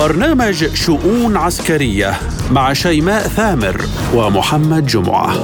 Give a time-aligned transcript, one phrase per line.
[0.00, 2.18] برنامج شؤون عسكرية
[2.50, 3.80] مع شيماء ثامر
[4.14, 5.34] ومحمد جمعة.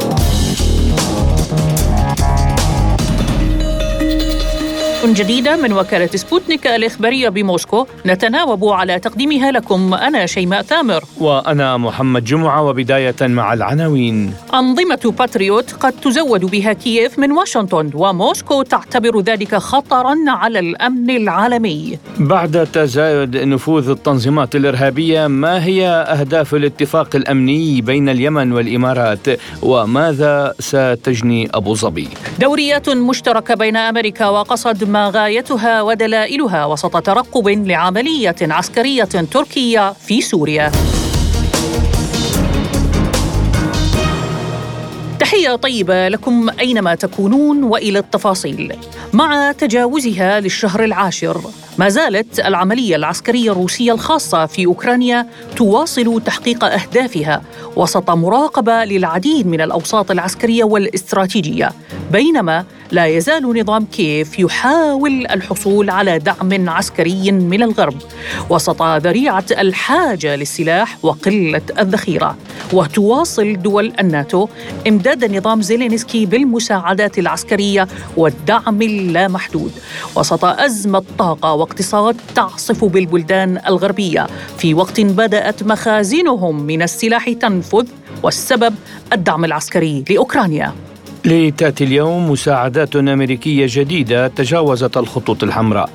[5.05, 7.87] جديدة من وكالة سبوتنيك الإخبارية بموسكو.
[8.07, 9.95] نتناوب على تقديمها لكم.
[9.95, 14.35] أنا شيماء ثامر وأنا محمد جمعة وبداية مع العناوين.
[14.55, 21.99] أنظمة باتريوت قد تزود بها كييف من واشنطن وموسكو تعتبر ذلك خطرا على الأمن العالمي.
[22.19, 29.27] بعد تزايد نفوذ التنظيمات الإرهابية ما هي أهداف الاتفاق الأمني بين اليمن والإمارات؟
[29.63, 38.37] وماذا ستجني أبو ظبي؟ دوريات مشتركة بين أمريكا وقصد ما غايتها ودلائلها وسط ترقب لعملية
[38.43, 40.73] عسكرية تركية في سوريا
[45.19, 48.77] تحية طيبة لكم أينما تكونون وإلى التفاصيل.
[49.13, 51.41] مع تجاوزها للشهر العاشر،
[51.79, 57.43] ما زالت العملية العسكرية الروسية الخاصة في أوكرانيا تواصل تحقيق أهدافها
[57.77, 61.73] وسط مراقبة للعديد من الأوساط العسكرية والإستراتيجية،
[62.13, 67.95] بينما لا يزال نظام كيف يحاول الحصول على دعم عسكري من الغرب
[68.51, 72.37] وسط ذريعة الحاجة للسلاح وقلة الذخيرة
[72.73, 74.49] وتواصل دول الناتو
[74.89, 79.73] إمداد نظام زيلينسكي بالمساعدات العسكرية والدعم اللامحدود.
[80.17, 84.27] وسط أزمة طاقة واقتصاد تعصف بالبلدان الغربية
[84.59, 87.87] في وقت بدأت مخازنهم من السلاح تنفذ
[88.23, 88.75] والسبب
[89.13, 90.73] الدعم العسكري لأوكرانيا.
[91.27, 95.91] لتأتي اليوم مساعدات أمريكية جديدة تجاوزت الخطوط الحمراء.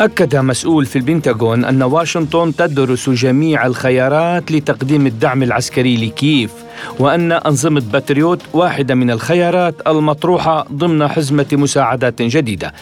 [0.00, 6.50] أكد مسؤول في البنتاغون أن واشنطن تدرس جميع الخيارات لتقديم الدعم العسكري لكييف
[6.98, 12.72] وأن أنظمة باتريوت واحدة من الخيارات المطروحة ضمن حزمة مساعدات جديدة.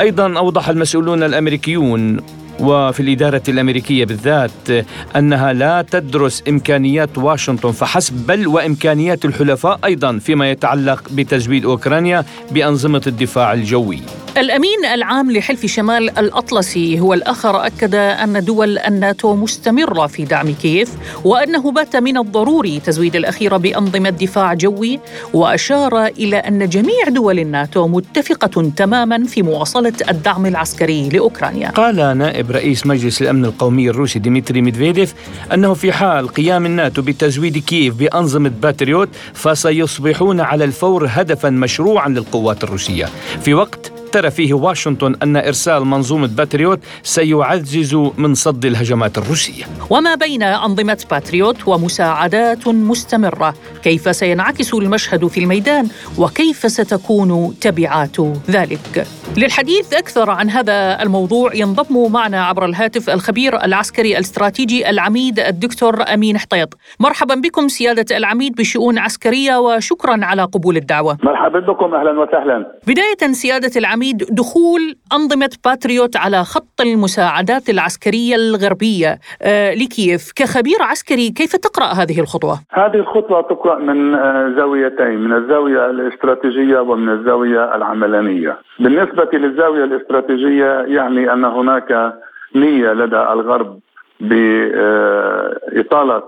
[0.00, 2.20] أيضا أوضح المسؤولون الأمريكيون
[2.60, 10.50] وفي الإدارة الأمريكية بالذات أنها لا تدرس إمكانيات واشنطن فحسب بل وإمكانيات الحلفاء أيضا فيما
[10.50, 14.00] يتعلق بتزويد أوكرانيا بأنظمة الدفاع الجوي.
[14.38, 20.90] الأمين العام لحلف شمال الأطلسي هو الآخر أكد أن دول الناتو مستمرة في دعم كييف
[21.24, 25.00] وأنه بات من الضروري تزويد الأخير بأنظمة دفاع جوي
[25.34, 31.70] وأشار إلى أن جميع دول الناتو متفقة تماما في مواصلة الدعم العسكري لأوكرانيا.
[31.70, 35.14] قال نائب رئيس مجلس الأمن القومي الروسي ديمتري ميدفيديف
[35.54, 42.64] أنه في حال قيام الناتو بتزويد كييف بأنظمة باتريوت فسيصبحون على الفور هدفا مشروعا للقوات
[42.64, 43.08] الروسية.
[43.42, 49.64] في وقت ترى فيه واشنطن أن إرسال منظومة باتريوت سيعزز من صد الهجمات الروسية.
[49.90, 55.88] وما بين أنظمة باتريوت ومساعدات مستمرة؟ كيف سينعكس المشهد في الميدان؟
[56.18, 58.16] وكيف ستكون تبعات
[58.50, 59.06] ذلك؟
[59.36, 66.38] للحديث أكثر عن هذا الموضوع ينضم معنا عبر الهاتف الخبير العسكري الاستراتيجي العميد الدكتور أمين
[66.38, 66.68] حطيط.
[67.00, 71.18] مرحبا بكم سيادة العميد بشؤون عسكرية وشكرا على قبول الدعوة.
[71.22, 72.66] مرحبا بكم أهلا وسهلا.
[72.86, 80.32] بداية سيادة العميد دخول أنظمة باتريوت على خط المساعدات العسكرية الغربية آه، لكييف.
[80.36, 86.80] كخبير عسكري كيف تقرأ هذه الخطوة؟ هذه الخطوة تقرأ من آه، زاويتين من الزاوية الاستراتيجية
[86.80, 88.58] ومن الزاوية العملانية.
[88.78, 92.14] بالنسبة بالنسبة للزاوية الاستراتيجية يعني أن هناك
[92.54, 93.78] نية لدى الغرب
[94.20, 96.22] بإطالة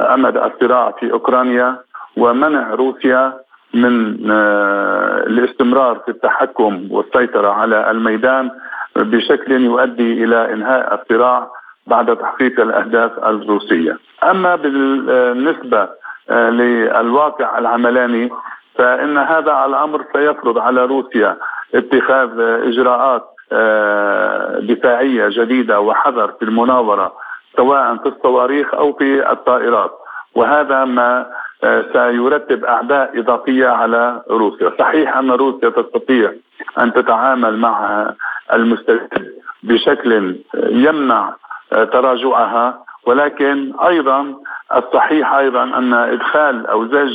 [0.00, 1.76] أمد الصراع في أوكرانيا
[2.16, 3.32] ومنع روسيا
[3.74, 8.50] من آه، الاستمرار في التحكم والسيطرة على الميدان
[8.96, 11.48] بشكل يؤدي إلى إنهاء الصراع
[11.86, 13.98] بعد تحقيق الأهداف الروسية.
[14.30, 15.88] أما بالنسبة
[16.30, 18.30] آه، للواقع العملاني
[18.78, 21.36] فإن هذا الأمر سيفرض على روسيا
[21.74, 27.12] اتخاذ إجراءات آه، دفاعية جديدة وحذر في المناورة
[27.56, 29.90] سواء في الصواريخ أو في الطائرات.
[30.34, 31.26] وهذا ما
[31.64, 36.32] آه، سيرتب أعباء إضافية على روسيا، صحيح أن روسيا تستطيع
[36.78, 38.06] أن تتعامل مع
[38.52, 39.32] المستجد
[39.62, 41.34] بشكل يمنع
[41.72, 44.34] آه، تراجعها ولكن أيضا
[44.76, 47.12] الصحيح أيضا أن إدخال أو زج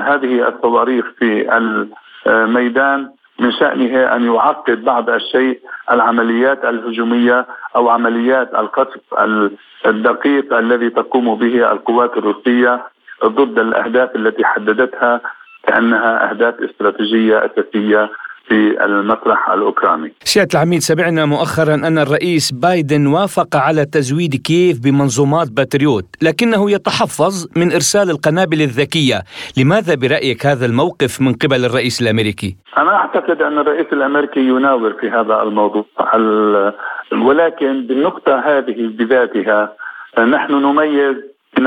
[0.00, 1.56] هذه الصواريخ في
[2.26, 5.60] الميدان من شأنه أن يعقد بعض الشيء
[5.90, 9.00] العمليات الهجومية أو عمليات القصف
[9.86, 12.82] الدقيق الذي تقوم به القوات الروسية
[13.24, 15.20] ضد الأهداف التي حددتها
[15.66, 18.10] كأنها أهداف استراتيجية أساسية
[18.48, 20.12] في المسرح الأوكراني.
[20.24, 27.46] سياده العميد سمعنا مؤخرا أن الرئيس بايدن وافق على تزويد كييف بمنظومات باتريوت، لكنه يتحفظ
[27.56, 29.22] من إرسال القنابل الذكية،
[29.58, 35.10] لماذا برأيك هذا الموقف من قبل الرئيس الأمريكي؟ أنا أعتقد أن الرئيس الأمريكي يناور في
[35.10, 35.84] هذا الموضوع
[37.12, 39.76] ولكن بالنقطة هذه بذاتها
[40.18, 41.16] نحن نميز
[41.56, 41.66] بين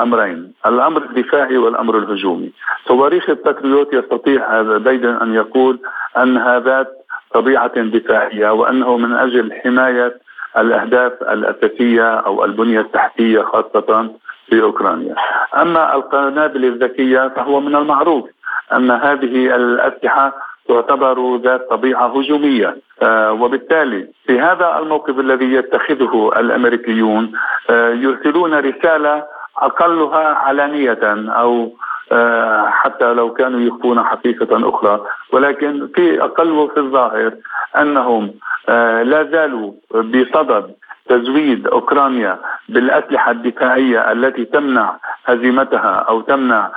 [0.00, 2.52] أمرين، الأمر الدفاعي والأمر الهجومي.
[2.88, 5.78] صواريخ الباتريوت يستطيع بيدن أن يقول
[6.16, 6.88] انها ذات
[7.34, 10.14] طبيعة دفاعية وأنه من أجل حماية
[10.58, 14.10] الأهداف الأساسية أو البنية التحتية خاصة
[14.46, 15.14] في أوكرانيا.
[15.60, 18.30] أما القنابل الذكية فهو من المعروف
[18.72, 20.32] أن هذه الأسلحة
[20.68, 22.76] تعتبر ذات طبيعة هجومية.
[23.02, 27.32] آه وبالتالي في هذا الموقف الذي يتخذه الأمريكيون
[27.70, 29.24] آه يرسلون رسالة
[29.58, 30.98] أقلها علانية
[31.28, 31.72] أو
[32.12, 35.00] آه حتى لو كانوا يخفون حقيقة أخرى.
[35.32, 37.32] ولكن في أقل وفي الظاهر
[37.78, 38.34] أنهم
[38.68, 40.74] آه، لا زالوا بصدد
[41.08, 42.38] تزويد أوكرانيا
[42.68, 46.70] بالأسلحة الدفاعية التي تمنع هزيمتها أو تمنع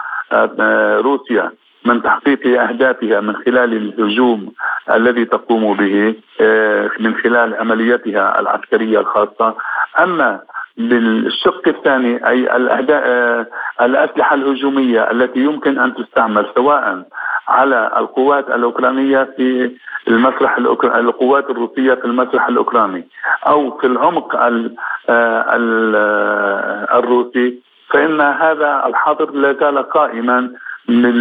[1.02, 1.52] روسيا
[1.86, 4.52] من تحقيق أهدافها من خلال الهجوم
[4.92, 9.56] الذي تقوم به آه، من خلال عملياتها العسكرية الخاصة.
[10.00, 10.40] أما
[10.78, 12.56] بالشق الثاني أي
[13.82, 17.04] الأسلحة الهجومية التي يمكن أن تستعمل سواء
[17.48, 19.72] على القوات الأوكرانية في
[20.08, 20.58] المسرح
[20.96, 23.08] القوات الروسية في المسرح الأوكراني
[23.48, 24.36] أو في العمق
[26.94, 27.60] الروسي
[27.90, 30.52] فإن هذا الحظر لا زال قائما
[30.88, 31.16] من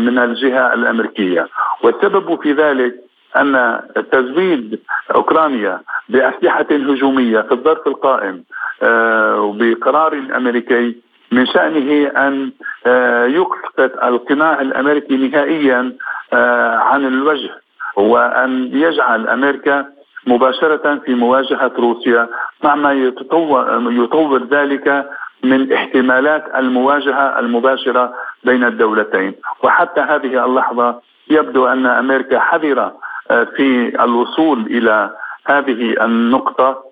[0.00, 1.48] من الجهة الأمريكية.
[1.82, 2.94] والسبب في ذلك
[3.36, 3.80] أن
[4.12, 4.80] تزويد
[5.14, 8.44] أوكرانيا بأسلحة هجومية في الظرف القائم
[8.82, 10.96] آه، وبقرار أمريكي
[11.32, 12.52] من شأنه أن
[12.86, 15.92] آه، يسقط القناع الأمريكي نهائيا
[16.32, 17.50] آه، عن الوجه
[17.96, 19.86] وأن يجعل أمريكا
[20.26, 22.28] مباشرة في مواجهة روسيا
[22.64, 25.10] مع ما يتطور, يطور ذلك
[25.44, 28.12] من احتمالات المواجهة المباشرة
[28.44, 31.00] بين الدولتين وحتى هذه اللحظة
[31.30, 32.94] يبدو أن أمريكا حذرة
[33.30, 35.10] آه، في الوصول إلى
[35.46, 36.84] هذه النقطة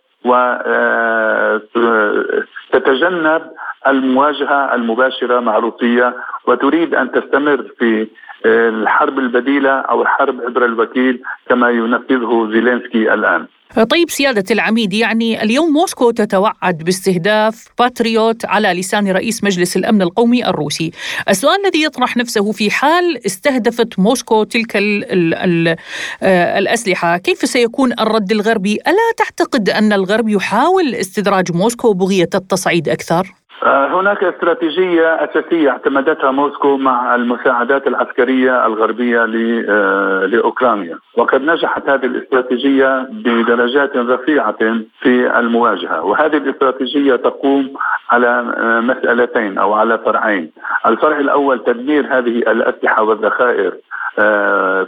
[2.74, 3.42] وتتجنب
[3.86, 6.14] المواجهة المباشرة مع روسيا
[6.46, 8.06] وتريد أن تستمر في
[8.46, 13.46] الحرب البديلة أو الحرب عبر الوكيل كما ينفذه زيلينسكي الآن.
[13.74, 20.46] طيب سيادة العميد يعني اليوم موسكو تتوعد باستهداف باتريوت على لسان رئيس مجلس الأمن القومي
[20.46, 20.90] الروسي
[21.28, 25.76] السؤال الذي يطرح نفسه في حال استهدفت موسكو تلك ال ال
[26.22, 32.88] آه، الأسلحة كيف سيكون الرد الغربي ألا تعتقد أن الغرب يحاول استدراج موسكو بغية التصعيد
[32.88, 39.20] أكثر؟ آه، هناك استراتيجية أساسية اعتمدتها موسكو مع المساعدات العسكرية الغربية
[39.68, 40.98] آه، لأوكرانيا.
[41.16, 44.56] وقد نجحت هذه الاستراتيجية بدرجات رفيعة
[45.00, 46.04] في المواجهة.
[46.04, 47.74] وهذه الاستراتيجية تقوم
[48.10, 50.50] على آه، مسألتين أو على فرعين.
[50.86, 53.72] الفرع الأول تدمير هذه الأسلحة والذخائر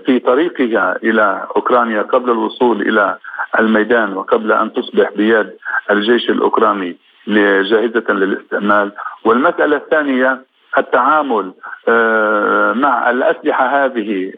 [0.07, 3.17] في طريقها إلى أوكرانيا قبل الوصول إلى
[3.59, 5.51] الميدان وقبل أن تصبح بيد
[5.91, 6.97] الجيش الأوكراني.
[7.29, 8.93] جاهزة للاستعمال.
[9.25, 10.39] والمسألة الثانية
[10.79, 11.53] التعامل
[11.89, 14.33] آه، مع الأسلحة هذه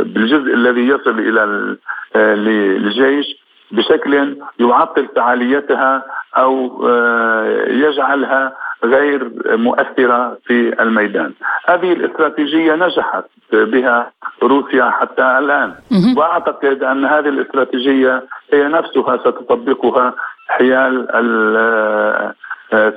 [0.00, 1.76] بالجزء الذي يصل إلى
[2.16, 3.26] الجيش
[3.70, 6.02] بشكل يعطل فعاليتها
[6.36, 8.52] أو آه، يجعلها
[8.84, 11.32] غير مؤثرة في الميدان.
[11.68, 14.10] هذه الاستراتيجية نجحت بها
[14.42, 15.74] روسيا حتى الآن.
[16.16, 20.14] وأعتقد أن هذه الاستراتيجية هي نفسها ستطبقها
[20.48, 21.06] حيال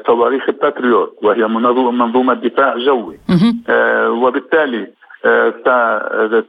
[0.07, 3.19] صواريخ الباتريوت وهي منظومة دفاع جوي.
[3.69, 4.87] آه، وبالتالي
[5.25, 5.49] آه،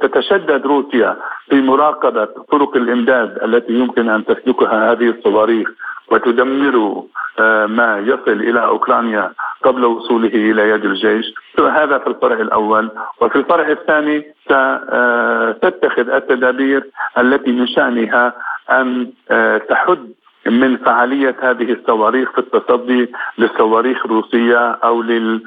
[0.00, 1.16] تتشدد روسيا
[1.48, 5.68] في مراقبة طرق الإمداد التي يمكن أن تسلكها هذه الصواريخ
[6.10, 7.02] وتدمر
[7.40, 9.32] آه، ما يصل إلى أوكرانيا
[9.64, 11.34] قبل وصوله إلى يد الجيش.
[11.58, 12.90] هذا في الفرع الأول.
[13.20, 18.32] وفي الفرع الثاني ستتخذ التدابير التي من شأنها
[18.70, 19.10] أن
[19.68, 20.12] تحد
[20.46, 25.38] من فعالية هذه الصواريخ في التصدي للصواريخ الروسية أو للطائرات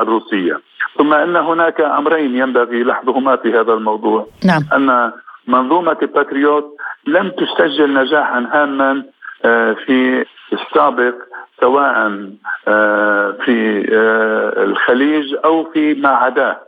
[0.00, 0.60] الروسية.
[0.98, 4.26] ثم أن هناك أمرين ينبغي لحظهما في هذا الموضوع.
[4.44, 4.62] نعم.
[4.72, 5.12] أن
[5.46, 9.02] منظومة الباتريوت لم تسجل نجاحا هاما
[9.44, 11.14] آه، في السابق
[11.60, 12.28] سواء
[12.68, 16.60] آه، في آه، الخليج أو في ما عداه.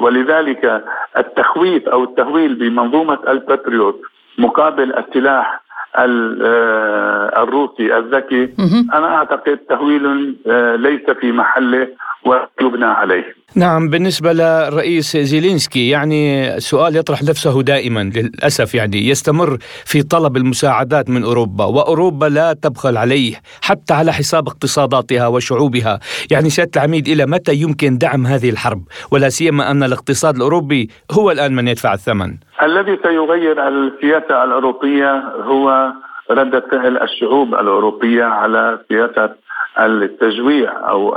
[0.00, 0.84] ولذلك
[1.18, 4.00] التخويف أو التهويل بمنظومة الباتريوت
[4.38, 5.64] مقابل السلاح
[5.96, 8.54] آه، الروسي الذكي
[8.94, 11.88] أنا أعتقد تهويل آه، ليس في محله
[12.26, 13.34] ويبنى عليه.
[13.56, 21.10] نعم بالنسبة للرئيس زيلينسكي يعني سؤال يطرح نفسه دائما للأسف يعني يستمر في طلب المساعدات
[21.10, 26.00] من أوروبا وأوروبا لا تبخل عليه حتى على حساب اقتصاداتها وشعوبها.
[26.30, 31.30] يعني سيادة العميد إلى متى يمكن دعم هذه الحرب؟ ولا سيما أن الاقتصاد الأوروبي هو
[31.30, 32.36] الآن من يدفع الثمن.
[32.62, 35.92] الذي سيغير السياسة الأوروبية هو
[36.30, 39.30] ردة فعل الشعوب الأوروبية على سياسة
[39.78, 41.12] التجويع أو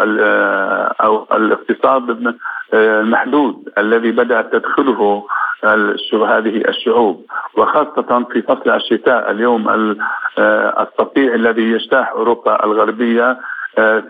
[1.01, 2.36] أو الاقتصاد
[2.74, 5.24] المحدود الذي بدأت تدخله
[6.13, 7.25] هذه الشعوب
[7.58, 9.70] وخاصة في فصل الشتاء اليوم
[10.79, 13.38] الصقيع الذي يجتاح أوروبا الغربية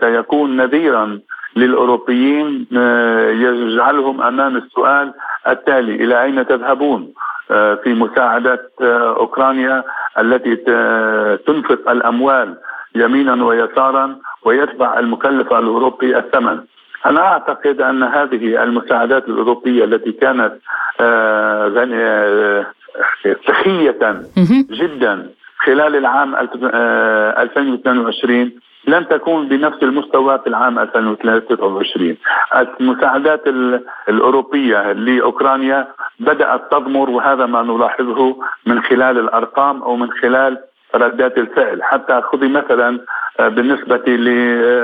[0.00, 1.20] سيكون نذيرا
[1.56, 2.66] للأوروبيين
[3.42, 5.12] يجعلهم أمام السؤال
[5.48, 7.12] التالي إلى أين تذهبون؟
[7.84, 8.70] في مساعدة
[9.16, 9.84] أوكرانيا
[10.18, 10.56] التي
[11.46, 12.56] تنفق الأموال
[12.94, 16.60] يمينا ويسارا ويدفع المكلف الأوروبي الثمن.
[17.06, 20.52] أنا أعتقد أن هذه المساعدات الأوروبية التي كانت
[21.00, 22.66] آه،
[23.46, 24.22] سخية
[24.70, 25.28] جدا
[25.58, 28.52] خلال العام 2022
[28.86, 32.16] لن تكون بنفس المستوى في العام 2023
[32.80, 33.42] المساعدات
[34.08, 35.88] الأوروبية لأوكرانيا
[36.20, 40.58] بدأت تضمر وهذا ما نلاحظه من خلال الأرقام أو من خلال
[40.94, 43.00] ردات الفعل حتى خذي مثلا
[43.40, 43.96] آه، بالنسبة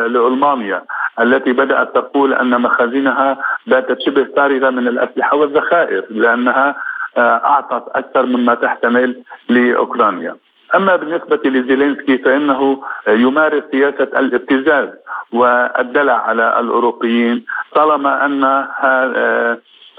[0.08, 0.82] لألمانيا
[1.20, 6.74] التي بدأت تقول أن مخازنها باتت شبه فارغة من الأسلحة والذخائر لأنها
[7.16, 10.36] آه، أعطت أكثر مما تحتمل لأوكرانيا.
[10.74, 14.88] أما بالنسبة لزيلينسكي فإنه يمارس سياسة الابتزاز
[15.32, 17.44] والدلع على الأوروبيين
[17.74, 18.24] طالما
[18.82, 19.58] آه،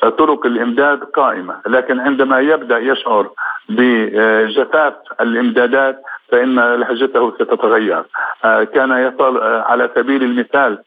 [0.09, 3.29] طرق الإمداد قائمة، لكن عندما يبدأ يشعر
[3.69, 8.03] بجفاف الامدادات فإن لهجته ستتغير.
[8.45, 10.77] آه، كان يصل آه، على سبيل المثال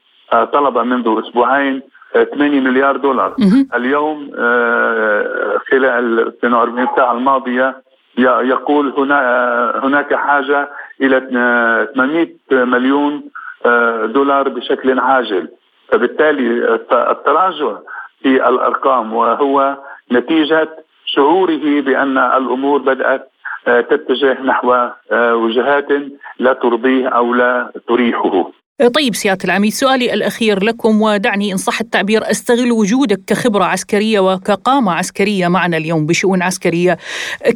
[0.52, 1.82] طلب منذ أسبوعين
[2.14, 3.34] 8 مليار دولار.
[3.74, 4.30] اليوم
[5.70, 7.82] خلال 42 ساعه الماضية
[8.18, 10.68] يقول هنا هناك حاجة
[11.00, 11.20] إلى
[11.94, 13.22] 800 مليون
[13.66, 15.48] آه، دولار بشكل عاجل.
[15.88, 17.78] فبالتالي التراجع
[18.22, 19.76] في الأرقام وهو
[20.12, 20.68] نتيجة
[21.18, 23.30] شعوره بأن الأمور بدأت
[23.68, 25.88] آه، تتجه نحو آه، وجهات
[26.38, 28.50] لا ترضيه أو لا تريحه.
[28.94, 34.92] طيب سيادة العميد سؤالي الأخير لكم ودعني إن صح التعبير أستغل وجودك كخبرة عسكرية وكقامة
[34.92, 36.98] عسكرية معنا اليوم بشؤون عسكرية.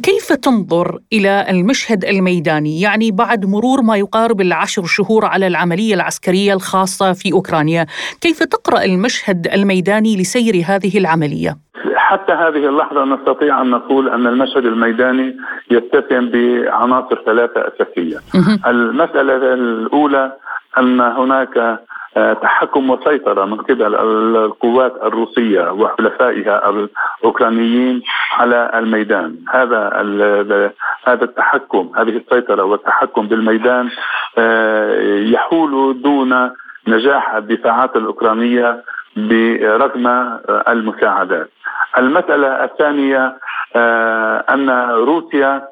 [0.03, 6.53] كيف تنظر إلى المشهد الميداني؟ يعني بعد مرور ما يقارب العشر شهور على العملية العسكرية
[6.53, 7.85] الخاصة في أوكرانيا
[8.21, 11.62] كيف تقرأ المشهد الميداني لسير هذه العملية؟
[11.95, 15.37] حتى هذه اللحظة نستطيع أن نقول أن المشهد الميداني
[15.71, 18.17] يتسم بعناصر ثلاثة أساسية.
[18.67, 20.31] المسألة الأولى
[20.77, 21.79] أن هناك
[22.17, 28.01] آه، تحكم وسيطرة من قبل القوات الروسية وحلفائها الأوكرانيين
[28.33, 29.35] على الميدان.
[29.53, 29.89] هذا
[31.07, 33.89] هذا التحكم هذه السيطرة والتحكم بالميدان
[34.37, 36.51] آه، يحول دون
[36.87, 38.83] نجاح الدفاعات الأوكرانية
[39.15, 40.07] برغم
[40.67, 41.49] المساعدات
[41.97, 43.37] المسألة الثانية
[43.75, 45.67] آه، أن روسيا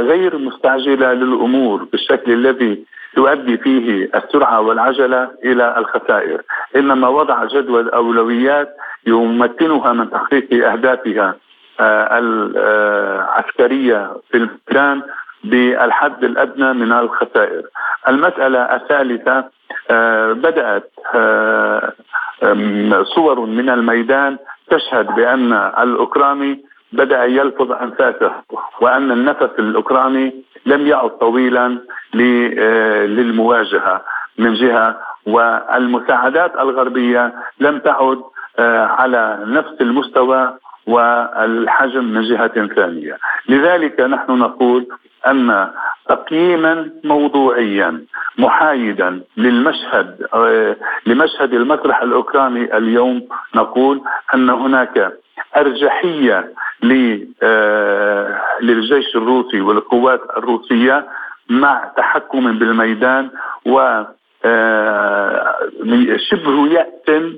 [0.00, 2.84] غير مستعجلة للأمور بالشكل الذي
[3.16, 6.42] تؤدي فيه السرعة والعجلة إلى الخسائر،
[6.76, 8.76] إنما وضع جدول أولويات
[9.06, 11.34] يمكنها من تحقيق أهدافها
[11.80, 15.02] آه، العسكريه في الميدان
[15.44, 17.62] بالحد الأدنى من الخسائر.
[19.90, 21.92] آه، بدأت آه،
[23.14, 24.38] صور من الميدان
[24.70, 28.32] تشهد بأن الأوكراني بدأ يلفظ أنفاسه
[28.80, 30.34] وأن النفس الأوكراني
[30.66, 31.78] لم يعد طويلا
[32.18, 34.02] آه، للمواجهة
[34.38, 38.20] من جهة والمساعدات الغربية لم تعد
[38.58, 40.56] آه، على نفس المستوى
[40.90, 43.16] والحجم من جهة ثانية،
[43.48, 44.86] لذلك نحن نقول
[45.26, 45.70] أن
[46.08, 48.04] تقييما موضوعيا
[48.38, 54.00] محايدا للمشهد آه، لمشهد المسرح الأوكراني اليوم نقول
[54.34, 55.12] أن هناك
[55.56, 56.52] أرجحية
[58.62, 61.06] للجيش الروسي والقوات الروسية
[61.48, 63.30] مع تحكم بالميدان
[63.66, 64.02] و
[64.44, 65.54] آه،
[66.30, 67.32] شبه يأس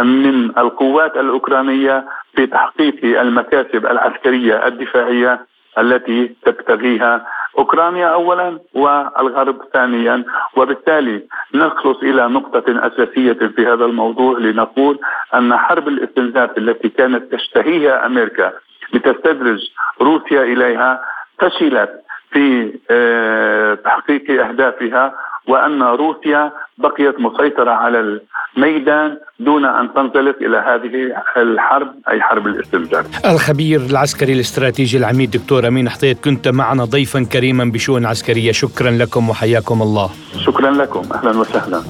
[0.00, 2.04] من القوات الأوكرانية
[2.36, 5.46] في تحقيق المكاسب العسكرية الدفاعية
[5.78, 7.26] التي تبتغيها
[7.58, 10.24] أوكرانيا اولا والغرب ثانيا.
[10.56, 11.22] وبالتالي
[11.54, 14.98] نخلص إلى نقطة أساسية في هذا الموضوع لنقول
[15.34, 18.52] أن حرب الاستنزاف التي كانت تشتهيها أمريكا
[18.94, 19.58] لتستدرج
[20.00, 21.00] روسيا إليها
[21.38, 21.90] فشلت
[22.30, 25.14] في آه، تحقيق أهدافها.
[25.48, 28.20] وأن روسيا بقيت مسيطرة على
[28.56, 30.92] الميدان دون أن تنطلق إلى هذه
[31.36, 33.26] الحرب أي حرب الاستنزاف.
[33.26, 39.30] الخبير العسكري الاستراتيجي العميد دكتور أمين حطيت كنت معنا ضيفا كريما بشؤون عسكرية شكرا لكم
[39.30, 40.10] وحياكم الله.
[40.38, 41.82] شكرا لكم أهلا وسهلا.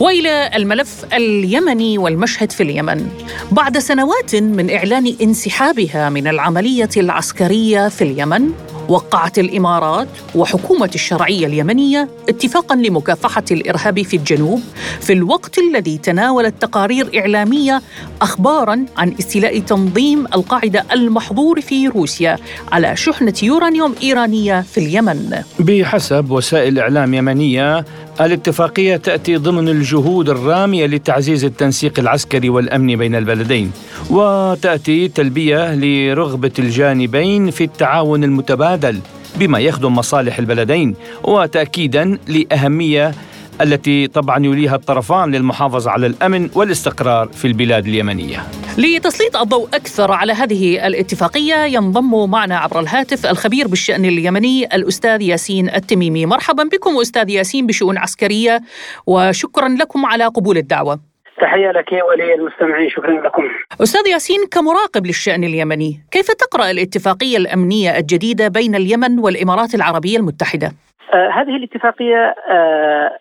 [0.00, 3.08] وإلى الملف اليمني والمشهد في اليمن
[3.52, 8.50] بعد سنوات من إعلان انسحابها من العملية العسكرية في اليمن
[8.88, 14.60] وقعت الإمارات وحكومة الشرعية اليمنية اتفاقا لمكافحة الإرهاب في الجنوب
[15.00, 17.82] في الوقت الذي تناولت تقارير إعلامية
[18.22, 22.36] اخبارا عن استيلاء تنظيم القاعدة المحظور في روسيا
[22.72, 25.42] على شحنة يورانيوم إيرانية في اليمن.
[25.58, 27.84] بحسب وسائل إعلام يمنية
[28.20, 33.72] الاتفاقية تأتي ضمن الجهود الرامية لتعزيز التنسيق العسكري والامني بين البلدين
[34.10, 39.00] وتأتي تلبية لرغبة الجانبين في التعاون المتبادل
[39.36, 43.14] بما يخدم مصالح البلدين وتاكيدا لأهمية
[43.60, 48.46] التي طبعا يوليها الطرفان للمحافظة على الأمن والاستقرار في البلاد اليمنية.
[48.80, 55.68] لتسليط الضوء أكثر على هذه الاتفاقية ينضم معنا عبر الهاتف الخبير بالشأن اليمني الأستاذ ياسين
[55.68, 58.60] التميمي، مرحبا بكم أستاذ ياسين بشؤون عسكرية
[59.06, 61.00] وشكرا لكم على قبول الدعوة.
[61.40, 63.42] تحية لك وللمستمعين شكرا لكم
[63.82, 70.72] أستاذ ياسين كمراقب للشأن اليمني كيف تقرأ الاتفاقية الأمنية الجديدة بين اليمن والإمارات العربية المتحدة؟
[71.14, 73.18] آه هذه الاتفاقية آه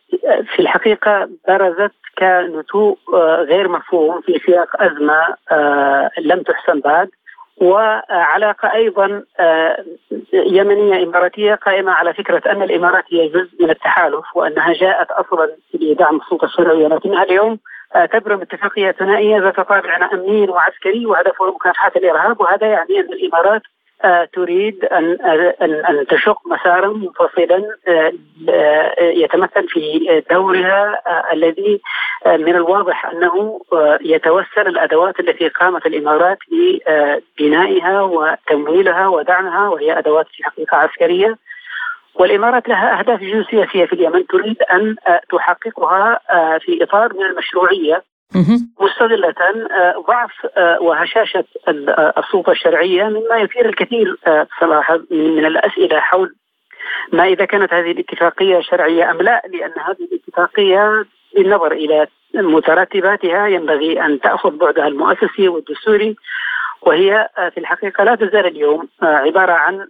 [0.56, 5.36] في الحقيقة برزت كنتوء آه غير مفهوم في سياق أزمة
[6.22, 7.10] لم تحسن بعد
[7.62, 9.24] وعلاقة أيضا
[10.34, 16.16] يمنية إماراتية قائمة على فكرة أن الإمارات هي جزء من التحالف وأنها جاءت أصلا لدعم
[16.16, 17.60] السلطة الشرعية لكنها اليوم
[18.14, 23.62] تبرم اتفاقية ثنائية ذات طابع أمني وعسكري وهدفها مكافحة الإرهاب وهذا يعني أن الإمارات
[24.34, 25.18] تريد ان
[25.62, 27.64] ان تشق مسارا منفصلا
[29.02, 31.02] يتمثل في دورها
[31.34, 31.82] الذي
[32.26, 33.62] من الواضح أنه
[34.02, 41.38] يتوسل الأدوات التي قامت الإمارات ببنائها وتمويلها ودعمها وهي أدوات في حقيقة عسكرية.
[42.16, 44.96] والإمارات لها أهداف جيوسياسيه في اليمن تريد أن
[45.32, 46.20] تحققها
[46.60, 48.04] في إطار من المشروعية.
[48.80, 49.34] مستغلة
[50.08, 50.32] ضعف
[50.82, 51.44] وهشاشة
[52.18, 54.16] السلطة الشرعية مما يثير الكثير
[54.60, 56.36] صراحة من الأسئلة حول
[57.14, 64.06] ما إذا كانت هذه الاتفاقية شرعية أم لا لأن هذه الاتفاقية بالنظر إلى مترتباتها ينبغي
[64.06, 66.16] أن تأخذ بعدها المؤسسي والدستوري
[66.82, 69.88] وهي في الحقيقة لا تزال اليوم عبارة عن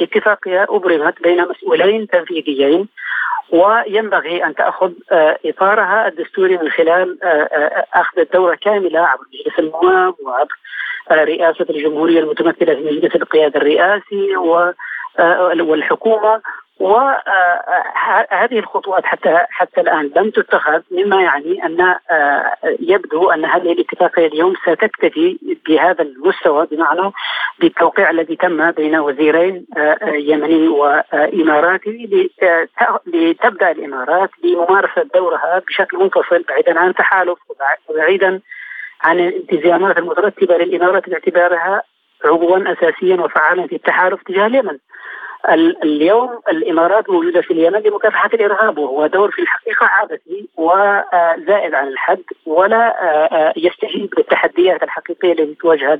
[0.00, 2.88] اتفاقية أبرمت بين مسؤولين تنفيذيين
[3.50, 4.92] وينبغي أن تأخذ
[5.46, 7.18] إطارها الدستوري من خلال
[7.94, 10.54] أخذ الدورة كاملة عبر مجلس النواب وعبر
[11.10, 14.36] رئاسة الجمهورية المتمثلة في مجلس القيادة الرئاسي
[15.60, 16.40] والحكومة
[16.80, 21.94] وهذه الخطوات حتى حتى الآن لم تتخذ مما يعني أن
[22.80, 27.12] يبدو أن هذه الاتفاقية اليوم ستكتفي بهذا المستوى بمعنى
[27.60, 29.66] بالتوقيع الذي تم بين وزيرين
[30.12, 32.30] يمني وإماراتي
[33.06, 37.38] لتبدأ الإمارات بممارسه دورها بشكل منفصل بعيدا عن تحالف
[37.88, 38.40] وبعيدا
[39.02, 41.82] عن الالتزامات المترتبة للإمارات باعتبارها
[42.24, 44.78] عضوا اساسيا وفعالا في التحالف تجاه اليمن.
[45.82, 52.22] اليوم الإمارات موجودة في اليمن لمكافحة الإرهاب وهو دور في الحقيقة عبثي وزائد عن الحد
[52.46, 52.94] ولا
[53.56, 55.98] يستجيب للتحديات الحقيقية التي تواجه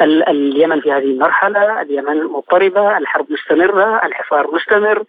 [0.00, 5.04] اليمن في هذه المرحلة، اليمن مضطربة، الحرب مستمرة، الحصار مستمر،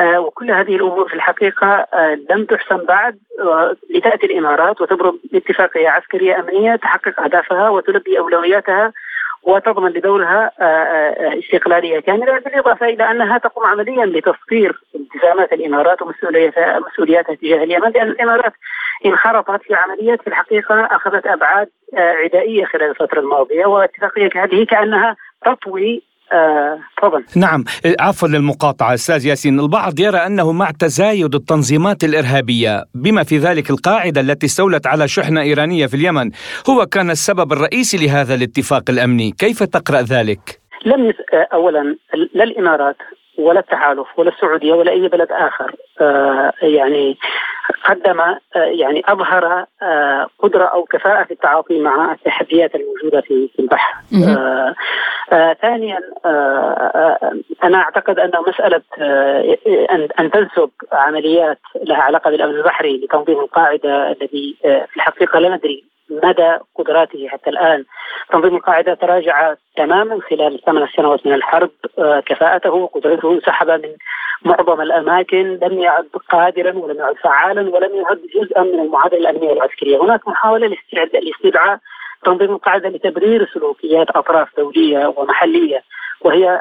[0.00, 1.86] وكل هذه الأمور في الحقيقة
[2.30, 3.18] لم تحسن بعد
[3.90, 8.92] لتأتي الإمارات وتبرم اتفاقية عسكرية أمنية تحقق أهدافها وتلبي أولوياتها
[9.42, 10.52] وتضمن لدورها
[11.38, 18.08] استقلالية كاملة بالإضافة إلى أنها تقوم عمليا بتصفير التزامات الإمارات ومسؤولياتها مسؤولياتها تجاه اليمن لأن
[18.08, 18.52] الإمارات
[19.06, 26.02] انخرطت في عمليات في الحقيقة أخذت أبعاد عدائية خلال الفترة الماضية واتفاقية هذه كأنها تطوي
[26.32, 27.24] آه، تفضل.
[27.36, 27.64] آه، نعم
[28.00, 29.60] عفوا للمقاطعة أستاذ ياسين.
[29.60, 35.40] البعض يرى أنه مع تزايد التنظيمات الإرهابية بما في ذلك القاعدة التي استولت على شحنة
[35.40, 36.30] إيرانية في اليمن
[36.70, 39.30] هو كان السبب الرئيسي لهذا الاتفاق الأمني.
[39.38, 41.14] كيف تقرأ ذلك؟ لم يس...
[41.34, 41.96] آه، أولا
[42.34, 42.96] لا الإمارات
[43.38, 47.18] ولا التحالف ولا السعودية ولا أي بلد آخر آه يعني
[47.84, 53.94] قدم آه يعني أظهر آه قدرة أو كفاءة في التعاطي مع التحديات الموجودة في البحر.
[55.62, 55.98] ثانيا
[57.64, 58.82] أنا أعتقد أن مسألة
[60.20, 66.58] أن تنسب عمليات لها علاقة بالأمن البحري لتنظيم القاعدة الذي في الحقيقة لا ندري مدى
[66.74, 67.84] قدراته حتى الآن.
[68.32, 73.94] تنظيم القاعدة تراجع تماما خلال الثمان سنوات من الحرب آه كفاءته وقدرته انسحب من
[74.44, 80.02] معظم الأماكن لم يعد قادرا ولم يعد فعالا ولم يعد جزءا من المعادلة الأمنية والعسكريه،
[80.02, 80.76] هناك محاولة
[81.12, 81.78] لاستدعاء
[82.24, 85.82] تنظيم القاعدة لتبرير سلوكيات أطراف دوليه ومحلية
[86.20, 86.60] وهي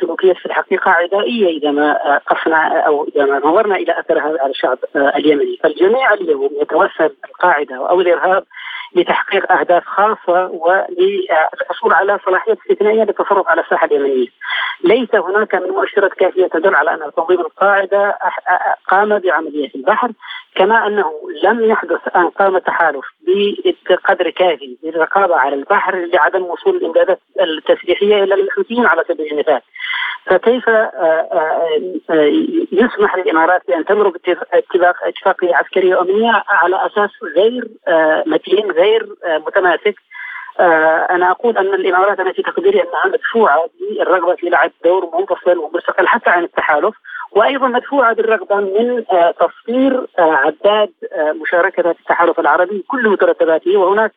[0.00, 4.78] سلوكية في الحقيقة عدائية إذا ما قفنا أو إذا ما نظرنا إلى أثرها على الشعب
[4.96, 5.56] اليمني.
[5.62, 8.44] فالجميع اليوم يتوسل القاعدة أو الإرهاب
[8.94, 14.26] لتحقيق أهداف خاصة وللحصول على صلاحيات استثنائيه للتصرف على الساحة اليمنية.
[14.84, 18.18] ليس هناك من مؤشرات كافية تدل على أن تنظيم القاعدة
[18.88, 20.10] قام بعملية البحر
[20.54, 27.20] كما أنه لم يحدث أن قام التحالف بقدر كافي للرقابة على البحر لعدم وصول الإمدادات
[27.40, 29.60] التسليحية إلى الحوثيين على سبيل المثال.
[30.26, 31.68] فكيف آه، آه،
[32.10, 32.32] آه،
[32.72, 37.68] يسمح للإمارات بأن تمر باتفاق اتفاقية عسكرية امنيه على أساس غير
[38.26, 39.08] متين غير
[39.46, 39.94] متماسك؟
[41.10, 46.06] أنا أقول أن الإمارات أنا في تقديري أنها مدفوعة بالرغبة في لعب دور منفصل ومستقل
[46.06, 46.94] حتى عن التحالف
[47.32, 49.04] وأيضا مدفوعة بالرغبة من
[49.40, 50.90] تصوير عداد
[51.42, 54.12] مشاركة التحالف العربي كل مترتباته وهناك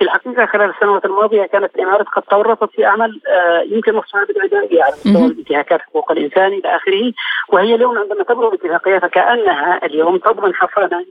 [0.00, 4.82] في الحقيقة خلال السنوات الماضية كانت الإمارات قد تورطت في أعمال آه، يمكن وصفها بالعدائيه
[4.82, 7.12] على مستوى الانتهاكات حقوق الإنسان إلى آخره
[7.48, 11.04] وهي اليوم عندما تبلغ باتفاقيه فكانها اليوم تضمن حصانه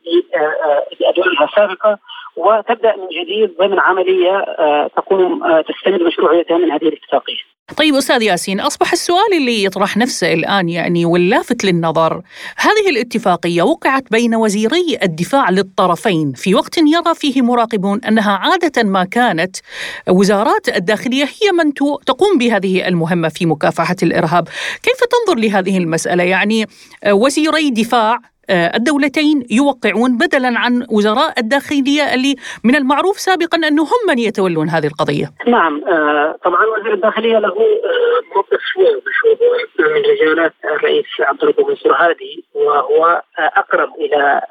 [1.00, 1.98] لأدوارها السابقة
[2.36, 7.59] وتبدأ من جديد ضمن عملية آه، تقوم آه، تستند مشروعيتها من هذه الاتفاقية.
[7.78, 12.22] طيب أستاذ ياسين أصبح السؤال اللي يطرح نفسه الآن يعني واللافت للنظر.
[12.58, 19.04] هذه الاتفاقية وقعت بين وزيري الدفاع للطرفين في وقت يرى فيه مراقبون أنها عادة ما
[19.04, 19.58] كانت.
[20.10, 21.74] وزارات الداخلية هي من
[22.06, 24.48] تقوم بهذه المهمة في مكافحة الإرهاب،
[24.84, 26.66] كيف تنظر لهذه المسألة؟ يعني
[27.08, 34.02] وزيري دفاع آه، الدولتين يوقعون بدلا عن وزراء الداخلية اللي من المعروف سابقا انه هم
[34.08, 35.26] من يتولون هذه القضية.
[35.48, 38.60] نعم آه، طبعا وزير الداخلية له آه، موقف
[39.80, 44.42] من رجالات الرئيس عبد الرب منصور هادي وهو أقرب إلى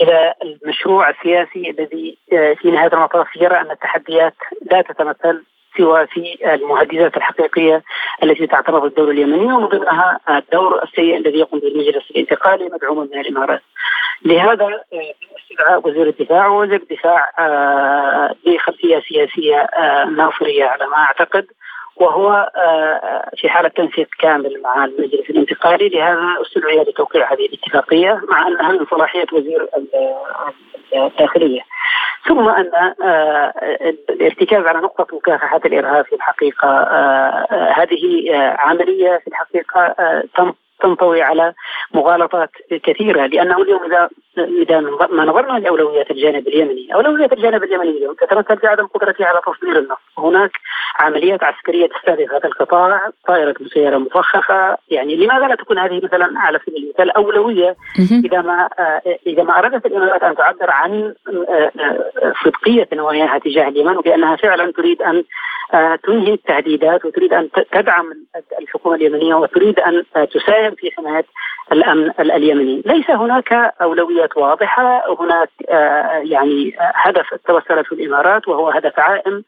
[0.00, 4.34] إلى المشروع السياسي الذي في نهاية المطاف يرى أن التحديات
[4.70, 5.42] لا تتمثل
[5.76, 7.82] سوى في المهددات الحقيقية
[8.22, 13.20] التي تعترض الدولة اليمنية ومن ضمنها الدور السيء الذي يقوم به المجلس الانتقالي مدعوما من
[13.20, 13.62] الإمارات.
[14.24, 17.30] لهذا آه، استدعاء وزير الدفاع ووزير الدفاع
[18.46, 21.46] بخلفية آه، سياسية آه، ناصرية على ما أعتقد
[21.96, 22.50] وهو
[23.36, 28.86] في حالة تنسيق كامل مع المجلس الانتقالي لهذا استدعي لتوقيع هذه الاتفاقية مع أنها من
[28.90, 29.68] صلاحية وزير
[30.94, 31.60] الداخلية.
[32.28, 32.70] ثم أن
[33.04, 33.52] آه،
[34.10, 39.94] الارتكاز على نقطة مكافحة الإرهاب في الحقيقة آه، هذه آه، عملية في الحقيقة
[40.82, 41.52] تنطوي على
[41.94, 42.50] مغالطات
[42.82, 48.56] كثيرة لأنه اليوم اذا إذا ما نظرنا لأولويات الجانب اليمني، أولويات الجانب اليمني اليوم تتمثل
[48.56, 50.50] في عدم قدرته على تصدير النفط، هناك
[50.98, 56.58] عمليات عسكرية تستهدف هذا القطاع، طائرة مسيره مفخخة، يعني لماذا لا تكون هذه مثلا على
[56.66, 57.76] سبيل المثال أولوية؟
[58.24, 58.68] إذا ما
[59.26, 61.14] إذا ما ارادت الإمارات أن تعبر عن
[62.44, 65.24] صدقية نواياها تجاه اليمن وبأنها فعلا تريد أن
[66.02, 68.12] تنهي التهديدات وتريد أن تدعم
[68.60, 71.24] الحكومة اليمنية وتريد أن تساهم في حماية
[71.72, 79.44] الأمن اليمني، ليس هناك أولويات واضحة، هناك آه، يعني هدف توسلت الإمارات وهو هدف عائم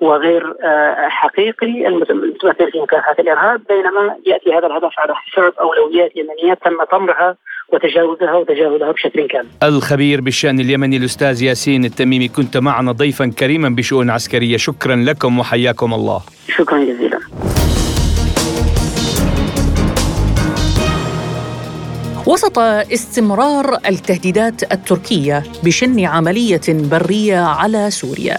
[0.00, 6.54] وغير آه، حقيقي المتمثل في مكافحة الإرهاب بينما يأتي هذا الهدف على حساب أولويات يمنية
[6.54, 7.36] تم طمرها
[7.68, 9.48] وتجاوزها وتجاهلها بشكل كامل.
[9.62, 15.94] الخبير بالشأن اليمني الأستاذ ياسين التميمي كنت معنا ضيفا كريما بشؤون عسكرية، شكرا لكم وحياكم
[15.94, 16.20] الله.
[16.48, 17.20] شكرا جزيلا.
[22.26, 28.38] وسط استمرار التهديدات التركية بشن عملية برية على سوريا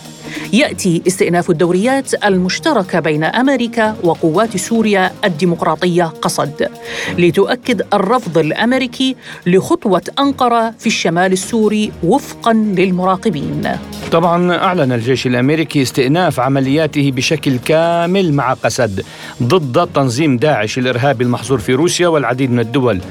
[0.54, 6.70] يأتي استئناف الدوريات المشتركة بين أمريكا وقوات سوريا الديمقراطية قصد
[7.18, 13.72] لتؤكد الرفض الأمريكي لخطوة أنقرة في الشمال السوري وفقا للمراقبين.
[14.12, 19.06] طبعا أعلن الجيش الأمريكي استئناف عملياته بشكل كامل مع قسد
[19.44, 23.02] ضد تنظيم داعش الارهابي المحظور في روسيا والعديد من الدول.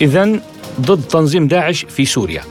[0.00, 0.40] اذا
[0.80, 2.42] ضد تنظيم داعش في سوريا.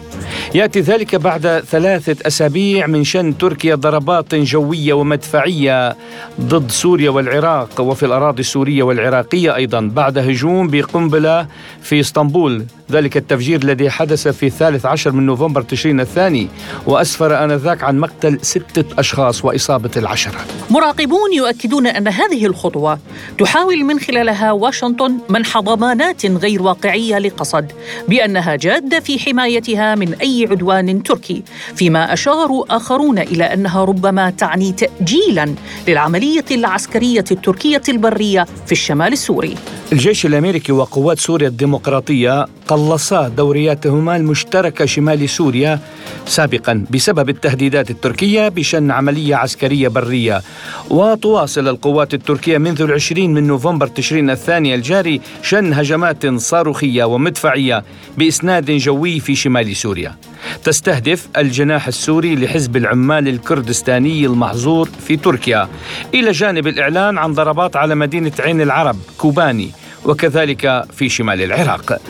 [0.55, 5.95] يأتي ذلك بعد ثلاثة أسابيع من شن تركيا ضربات جوية ومدفعية
[6.41, 11.47] ضد سوريا والعراق وفي الأراضي السورية والعراقية أيضا بعد هجوم بقنبلة
[11.81, 16.47] في إسطنبول ذلك التفجير الذي حدث في الثالث عشر من نوفمبر تشرين الثاني
[16.85, 20.39] وأسفر آنذاك عن مقتل ستة أشخاص وإصابة العشرة.
[20.69, 22.99] مراقبون يؤكدون أن هذه الخطوة
[23.39, 27.71] تحاول من خلالها واشنطن منح ضمانات غير واقعية لقصد
[28.07, 31.43] بأنها جادة في حمايتها من أي عدوان تركي
[31.75, 35.55] فيما أشاروا آخرون إلى أنها ربما تعني تأجيلا
[35.87, 39.55] للعملية العسكرية التركية البرية في الشمال السوري.
[39.91, 45.79] الجيش الأمريكي وقوات سوريا الديمقراطية قلصا دورياتهما المشتركة شمال سوريا
[46.25, 50.41] سابقا بسبب التهديدات التركية بشن عملية عسكرية برية.
[50.89, 57.83] وتواصل القوات التركية منذ العشرين من نوفمبر تشرين الثاني الجاري شن هجمات صاروخية ومدفعية
[58.17, 60.15] بإسناد جوي في شمال سوريا.
[60.63, 65.67] تستهدف الجناح السوري لحزب العمال الكردستاني المحظور في تركيا
[66.13, 69.71] إلى جانب الإعلان عن ضربات على مدينة عين العرب كوباني
[70.05, 72.01] وكذلك في شمال العراق.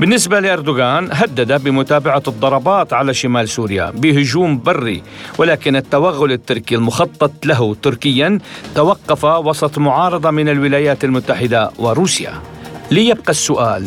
[0.00, 5.02] بالنسبة لأردوغان هدد بمتابعة الضربات على شمال سوريا بهجوم بري
[5.38, 8.38] ولكن التوغل التركي المخطط له تركيا
[8.74, 12.32] توقف وسط معارضة من الولايات المتحدة وروسيا.
[12.90, 13.86] ليبقى السؤال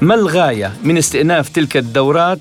[0.00, 2.38] ما الغاية من استئناف تلك الدورات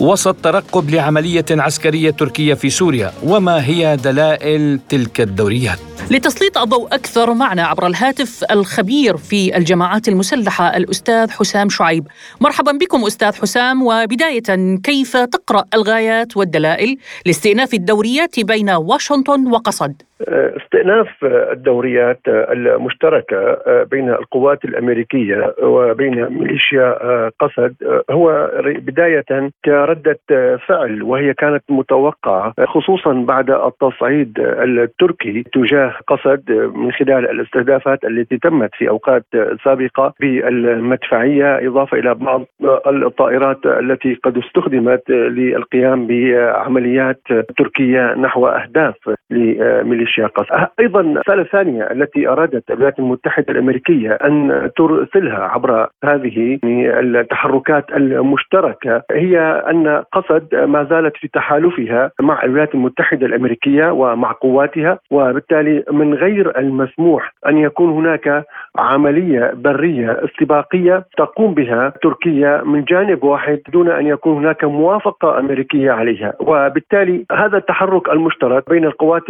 [0.00, 5.78] وسط ترقب لعملية عسكرية تركية في سوريا وما هي دلائل تلك الدوريات؟
[6.10, 12.06] لتسليط الضوء أكثر معنا عبر الهاتف الخبير في الجماعات المسلحة الأستاذ حسام شعيب.
[12.40, 21.24] مرحبا بكم أستاذ حسام وبداية كيف تقرأ الغايات والدلائل لاستئناف الدوريات بين واشنطن وقصد؟ استئناف
[21.24, 23.58] الدوريات المشتركة
[23.90, 27.74] بين القوات الأمريكية وبين ميليشيا قسد
[28.10, 30.18] هو بداية كردة
[30.66, 38.70] فعل وهي كانت متوقعة خصوصا بعد التصعيد التركي تجاه قسد من خلال الاستهدافات التي تمت
[38.74, 39.24] في أوقات
[39.64, 42.44] سابقة بالمدفعية إضافة إلى بعض
[42.86, 47.20] الطائرات التي قد استخدمت للقيام بعمليات
[47.58, 48.94] تركية نحو أهداف
[49.30, 50.11] لميليشيا.
[50.20, 50.68] قسد.
[50.80, 59.38] أيضا المساله الثانية التي أرادت الولايات المتحدة الأمريكية أن ترسلها عبر هذه التحركات المشتركة هي
[59.70, 66.58] أن قسد ما زالت في تحالفها مع الولايات المتحدة الأمريكية ومع قواتها وبالتالي من غير
[66.58, 68.44] المسموح أن يكون هناك
[68.78, 75.90] عملية برية استباقية تقوم بها تركيا من جانب واحد دون أن يكون هناك موافقة أمريكية
[75.90, 79.22] عليها وبالتالي هذا التحرك المشترك بين القوات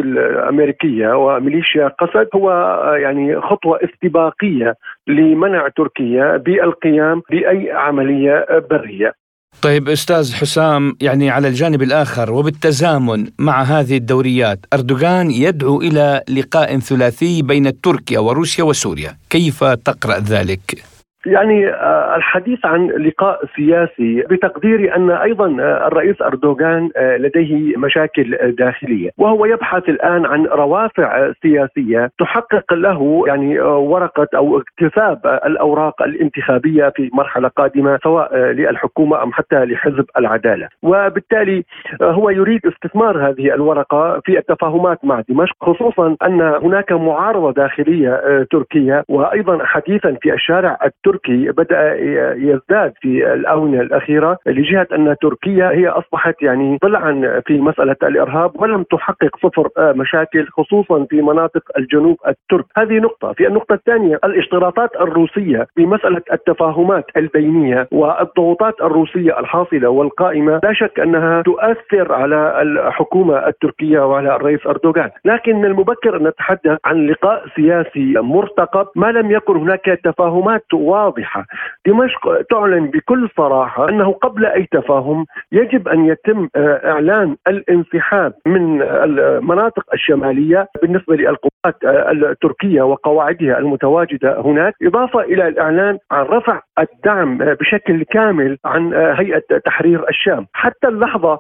[0.73, 2.51] الامريكيه وميليشيا قسد هو
[3.03, 4.75] يعني خطوة استباقية
[5.07, 9.13] لمنع تركيا بالقيام بأي عملية برية.
[9.63, 16.79] طيب أستاذ حسام يعني على الجانب الآخر وبالتزامن مع هذه الدوريات أردوغان يدعو إلى لقاء
[16.79, 19.11] ثلاثي بين تركيا وروسيا وسوريا.
[19.31, 20.61] كيف تقرأ ذلك؟
[21.27, 21.69] يعني
[22.17, 25.47] الحديث عن لقاء سياسي بتقديري أن أيضا
[25.87, 29.11] الرئيس أردوغان لديه مشاكل داخلية.
[29.19, 37.11] وهو يبحث الآن عن روافع سياسية تحقق له يعني ورقة أو اكتساب الأوراق الانتخابية في
[37.13, 40.69] مرحلة قادمة سواء للحكومة أم حتى لحزب العدالة.
[40.83, 41.65] وبالتالي
[42.03, 49.05] هو يريد استثمار هذه الورقة في التفاهمات مع دمشق خصوصا أن هناك معارضة داخلية تركية
[49.09, 51.12] وأيضا حديثا في الشارع التركي.
[51.13, 51.95] التركي بدأ
[52.35, 58.83] يزداد في الآونة الأخيرة لجهة أن تركيا هي أصبحت يعني ضلعا في مسألة الإرهاب ولم
[58.83, 65.67] تحقق صفر مشاكل خصوصا في مناطق الجنوب الترك، هذه نقطة، في النقطة الثانية الاشتراطات الروسية
[65.75, 74.01] في مسألة التفاهمات البينية والضغوطات الروسية الحاصلة والقائمة لا شك أنها تؤثر على الحكومة التركية
[74.01, 78.87] وعلى الرئيس أردوغان، لكن من المبكر ان نتحدث عن لقاء سياسي مرتقب.
[78.97, 81.02] ما لم يكن هناك تفاهمات واضحة
[81.87, 89.85] دمشق تعلن بكل صراحة أنه قبل أي تفاهم يجب أن يتم إعلان الانسحاب من المناطق
[89.95, 98.59] الشمالية بالنسبة للقوات التركية وقواعدها المتواجدة هناك إضافة إلى الإعلان عن رفع الدعم بشكل كامل
[98.65, 100.47] عن هيئة تحرير الشام.
[100.53, 101.39] حتى اللحظة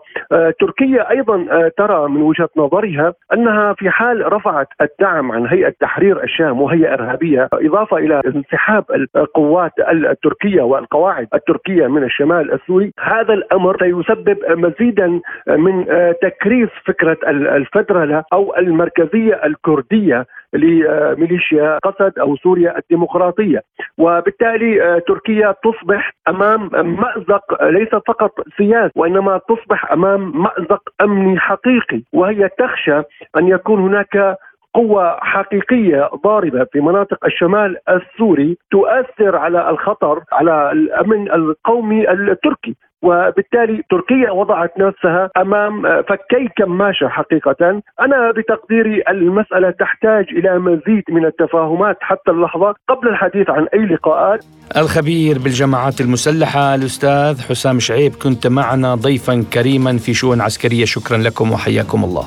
[0.61, 6.61] تركيا أيضا ترى من وجهة نظرها أنها في حال رفعت الدعم عن هيئة تحرير الشام
[6.61, 8.85] وهي إرهابية إضافة إلى انسحاب
[9.17, 12.93] القوات التركية والقواعد التركية من الشمال السوري.
[13.01, 15.87] هذا الأمر سيسبب مزيدا من
[16.23, 20.12] تكريس فكرة الفدرلة أو المركزية الكردية.
[20.55, 23.63] لميليشيا قسد أو سوريا الديمقراطية.
[23.99, 32.03] وبالتالي تركيا تصبح أمام مأزق ليس فقط سياسي وإنما تصبح أمام مأزق أمني حقيقي.
[32.13, 33.03] وهي تخشى
[33.37, 34.37] أن يكون هناك
[34.75, 42.77] قوة حقيقية ضاربة في مناطق الشمال السوري تؤثر على الخطر على الأمن القومي التركي.
[43.03, 51.27] وبالتالي تركيا وضعت نفسها أمام فكي كماشه حقيقة، أنا بتقديري المسألة تحتاج إلى مزيد من
[51.27, 54.45] التفاهمات حتى اللحظة قبل الحديث عن أي لقاءات.
[54.77, 61.53] الخبير بالجماعات المسلحة الأستاذ حسام شعيب كنت معنا ضيفا كريما في شؤون عسكرية، شكرا لكم
[61.53, 62.25] وحياكم الله.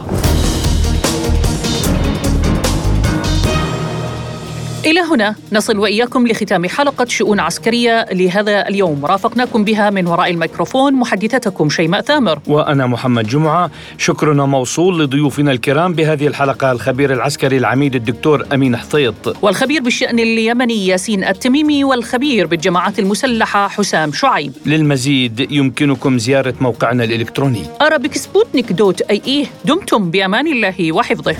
[4.95, 9.05] إلى هنا نصل وإياكم لختام حلقة شؤون عسكرية لهذا اليوم.
[9.05, 12.39] رافقناكم بها من وراء الميكروفون محدثتكم شيماء ثامر.
[12.47, 13.71] وأنا محمد جمعة.
[13.97, 16.71] شكرنا موصول لضيوفنا الكرام بهذه الحلقة.
[16.71, 24.11] الخبير العسكري العميد الدكتور أمين حطيط والخبير بالشأن اليمني ياسين التميمي والخبير بالجماعات المسلحة حسام
[24.11, 24.53] شعيب.
[24.65, 27.63] للمزيد يمكنكم زيارة موقعنا الإلكتروني.
[27.81, 31.35] arabic sputnik dot ae دمتم بأمان الله وحفظه.